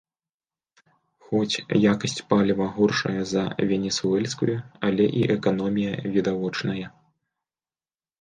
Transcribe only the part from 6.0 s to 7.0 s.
відавочная.